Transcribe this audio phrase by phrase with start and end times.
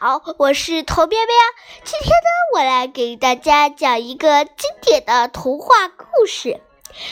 [0.00, 1.34] 好，我是头喵喵。
[1.82, 6.60] 今天呢，我来给大家讲一个经典的童话故事，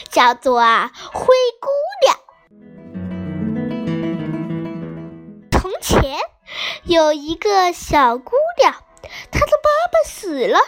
[0.09, 1.69] 叫做《啊灰姑
[2.05, 2.17] 娘》。
[5.51, 6.17] 从前
[6.85, 8.73] 有一个小姑娘，
[9.33, 10.61] 她的爸爸死了，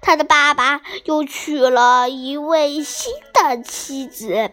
[0.00, 4.50] 她的爸爸又娶了一位新的妻子，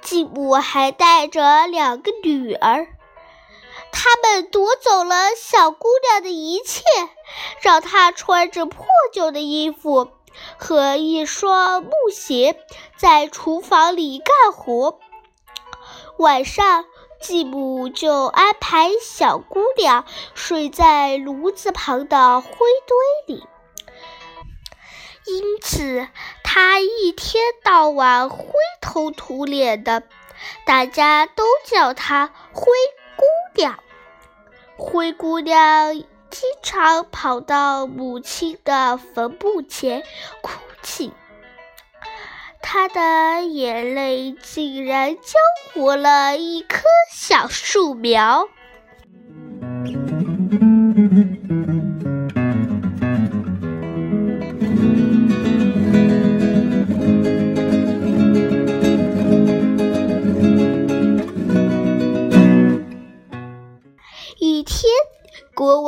[0.00, 2.88] 继母还带着两个女儿。
[3.92, 6.82] 他们夺走了小姑娘的一切，
[7.60, 10.10] 让她穿着破旧的衣服
[10.58, 12.58] 和一双木鞋
[12.96, 14.98] 在厨房里干活。
[16.18, 16.86] 晚上，
[17.20, 20.04] 继母就安排小姑娘
[20.34, 22.48] 睡在炉子旁的灰
[23.26, 23.44] 堆里，
[25.26, 26.08] 因此
[26.42, 28.46] 她一天到晚灰
[28.80, 30.02] 头土脸的，
[30.64, 32.66] 大家都叫她灰
[33.54, 33.78] 姑娘。
[34.76, 40.02] 灰姑娘经常跑到母亲的坟墓前
[40.40, 41.12] 哭泣，
[42.62, 45.22] 她的眼泪竟然浇
[45.74, 48.48] 活了一棵小树苗。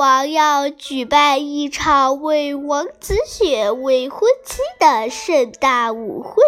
[0.04, 6.42] 王要举办一场为王子选未婚妻的盛大舞会，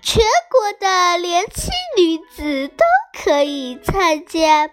[0.00, 2.82] 全国的年轻女子都
[3.12, 4.70] 可以参加。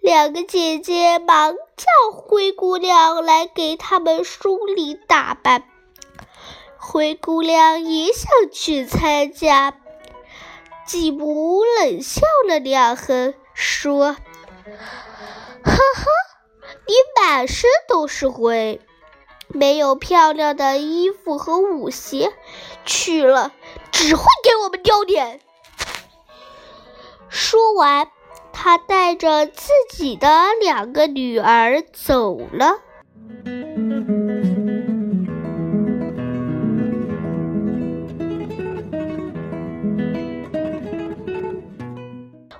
[0.00, 5.64] 两个姐姐忙叫灰姑娘来给他们梳理打扮。
[6.78, 9.74] 灰姑娘也想去参加，
[10.86, 14.16] 继母冷笑了两声，说。
[15.62, 16.09] 呵呵，
[17.32, 18.80] 满身都是灰，
[19.46, 22.32] 没有漂亮的衣服和舞鞋，
[22.84, 23.52] 去了
[23.92, 25.38] 只会给我们丢脸。
[27.28, 28.08] 说完，
[28.52, 30.28] 他带着自己的
[30.60, 32.80] 两个女儿走了。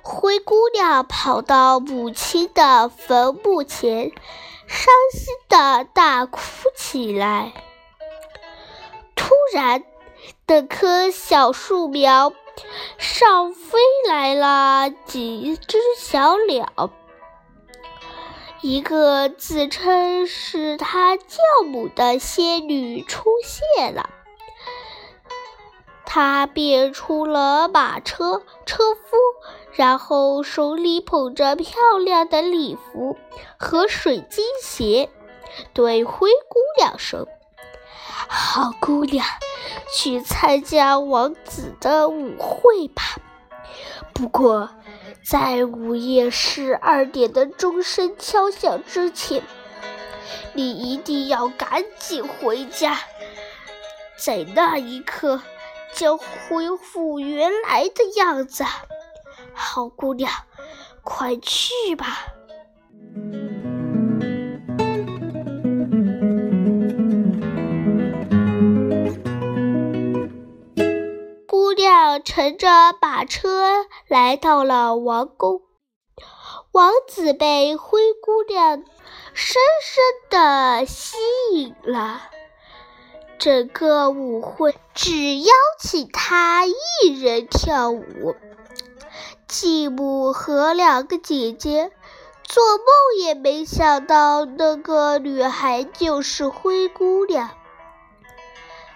[0.01, 4.13] 灰姑娘跑到母亲的坟墓前，
[4.71, 6.39] 伤心的大哭
[6.77, 7.51] 起来。
[9.17, 9.83] 突然，
[10.47, 12.31] 那棵小树苗
[12.97, 13.77] 上飞
[14.07, 16.89] 来了几只小鸟，
[18.61, 24.09] 一个自称是他教母的仙女出现了。
[26.13, 29.17] 他变出了马车车夫。
[29.71, 33.17] 然后手里捧着漂亮的礼服
[33.55, 35.09] 和水晶鞋，
[35.71, 37.25] 对灰姑娘说
[38.27, 39.25] ：“好姑娘，
[39.95, 43.01] 去参加王子的舞会吧。
[44.13, 44.69] 不过，
[45.25, 49.41] 在午夜十二点的钟声敲响之前，
[50.51, 52.99] 你一定要赶紧回家，
[54.17, 55.41] 在那一刻
[55.93, 58.63] 将恢复原来的样子。”
[59.53, 60.31] 好姑娘，
[61.03, 62.17] 快去吧！
[71.47, 72.67] 姑娘乘着
[73.01, 75.61] 马车来到了王宫，
[76.71, 78.83] 王子被灰姑娘
[79.33, 81.17] 深深的吸
[81.53, 82.21] 引了。
[83.41, 88.35] 整个舞会只邀请他一人跳舞。
[89.47, 91.91] 继母和两个姐姐
[92.43, 92.85] 做梦
[93.19, 97.49] 也没想到，那个女孩就是灰姑娘。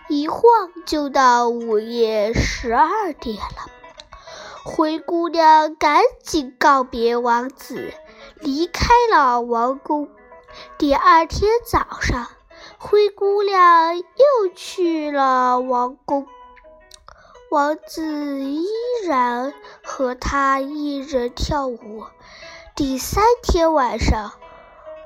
[0.10, 0.44] 一晃
[0.86, 3.72] 就到午夜十二点了，
[4.64, 7.92] 灰姑娘赶紧告别王子，
[8.40, 10.08] 离开了王宫。
[10.78, 12.28] 第二天早上，
[12.78, 16.28] 灰姑娘又去了王宫。
[17.50, 18.68] 王子依
[19.08, 22.04] 然和她一人跳舞。
[22.76, 24.34] 第三天晚上，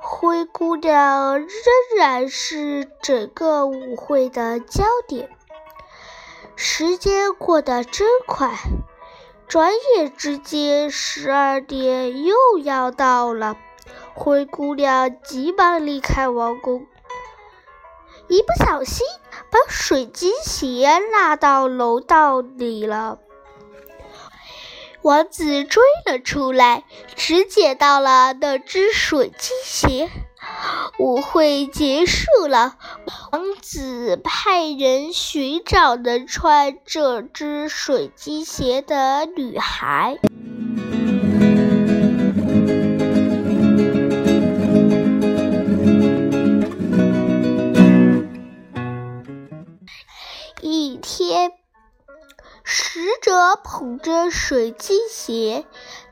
[0.02, 1.48] 灰姑娘仍
[1.98, 5.30] 然是整个舞会的焦点。
[6.56, 8.58] 时间过得真快，
[9.48, 13.58] 转眼之间十二点又要到了。
[14.16, 16.88] 灰姑娘急忙离开王宫。
[18.30, 19.06] 一不小心
[19.52, 23.18] 把水晶鞋落到楼道里了。
[25.02, 26.84] 王子追了出来，
[27.16, 30.10] 只捡到了那只水晶鞋。
[31.00, 32.78] 舞会结束了，
[33.32, 40.18] 王子派人寻找能穿这只水晶鞋的女孩。
[50.62, 51.54] 一天，
[52.64, 55.66] 使者捧着水晶鞋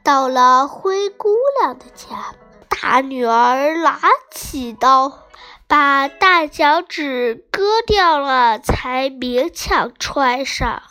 [0.04, 1.30] 到了灰姑
[1.62, 2.36] 娘的家。
[2.70, 4.00] 大女儿拿
[4.32, 5.28] 起刀，
[5.68, 10.82] 把大脚趾割掉了，才勉强穿上。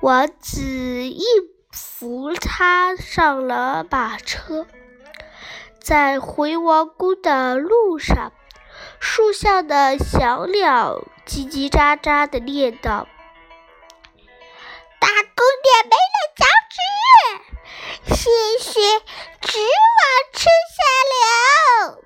[0.00, 1.22] 王子一
[1.70, 4.66] 扶她上了马车，
[5.82, 8.32] 在回王宫的路上，
[9.00, 13.06] 树下的小鸟叽叽喳喳的念叨。
[15.00, 18.80] 大姑娘没了脚趾，鲜血
[19.40, 20.02] 直往
[20.32, 20.78] 身下
[21.10, 22.04] 流。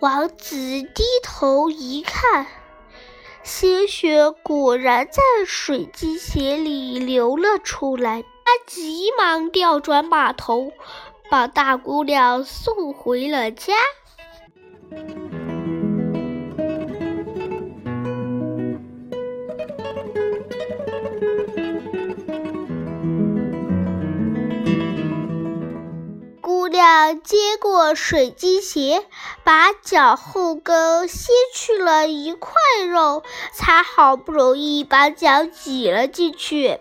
[0.00, 2.46] 王子低头一看，
[3.42, 8.22] 鲜血果然在水晶鞋里流了出来。
[8.48, 10.72] 他急忙调转马头，
[11.30, 13.74] 把大姑娘送回了家。
[26.40, 29.04] 姑娘接过水晶鞋，
[29.44, 32.52] 把脚后跟掀去了一块
[32.88, 33.22] 肉，
[33.52, 36.80] 才好不容易把脚挤了进去。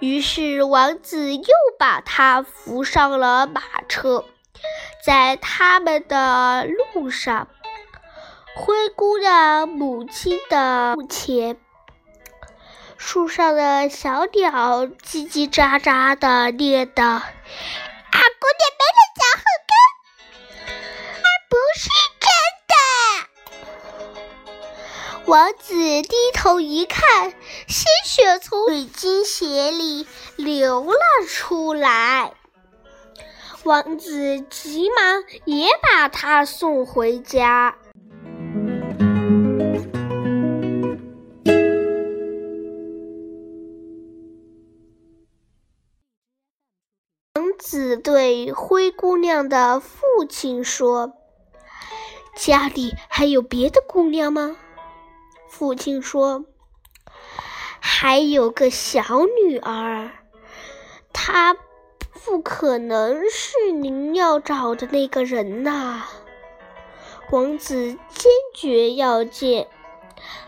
[0.00, 1.44] 于是王子又
[1.78, 4.24] 把她扶上了马车，
[5.04, 7.48] 在他们的路上，
[8.56, 11.58] 灰姑娘母亲的墓前，
[12.96, 17.20] 树上的小鸟叽叽喳喳的念叨
[25.26, 27.30] ：“王子低头一看，
[27.68, 30.06] 鲜血从水晶鞋里
[30.36, 32.32] 流了出来。
[33.62, 37.76] 王子急忙也把她送回家。
[47.34, 51.12] 王子对灰姑娘的父亲说
[52.34, 54.56] ：“家里还有别的姑娘吗？”
[55.50, 56.44] 父亲说
[57.80, 59.02] ：“还有个小
[59.44, 60.10] 女儿，
[61.12, 61.54] 她
[62.24, 66.06] 不可能是您要找的那个人呐。”
[67.30, 69.66] 王子坚决要见，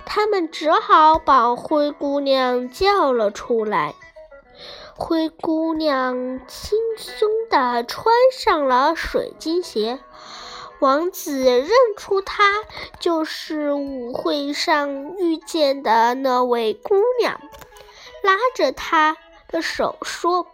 [0.06, 3.94] 他们只好把灰姑娘叫了出来。
[4.94, 9.98] 灰姑娘轻松地穿上了水晶鞋。
[10.82, 12.42] 王子认出她
[12.98, 17.40] 就是舞会上遇见的那位姑娘，
[18.24, 20.48] 拉着她的手说：“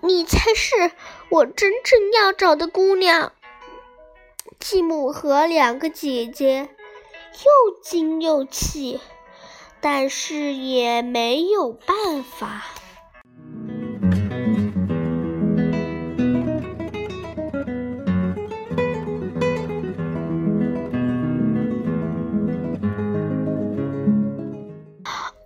[0.00, 0.92] 你才是
[1.28, 3.32] 我真正要找的姑娘。”
[4.58, 6.70] 继母和两个姐姐
[7.44, 8.98] 又惊又气，
[9.82, 12.64] 但是也没有办法。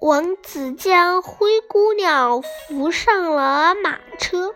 [0.05, 4.55] 王子将灰姑娘扶上了马车。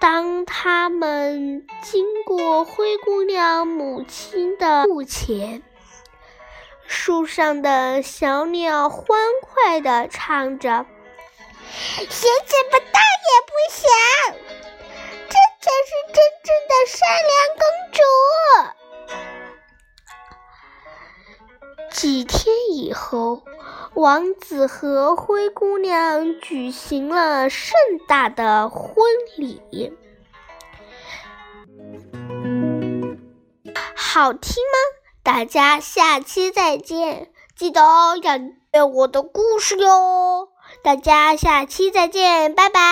[0.00, 5.62] 当他们经过灰姑娘母亲的墓前，
[6.86, 10.86] 树上的小鸟欢快地唱着
[11.68, 13.86] ：“鞋怎么大也不小，
[15.28, 18.00] 这才是真正的善良公主。”
[22.02, 23.42] 几天以后。
[23.94, 27.76] 王子和灰姑娘举行了盛
[28.08, 29.04] 大的婚
[29.36, 29.92] 礼，
[33.94, 34.78] 好听吗？
[35.22, 38.36] 大家下期再见，记得哦要
[38.72, 40.48] 阅我的故事哟！
[40.82, 42.82] 大家下期再见，拜拜。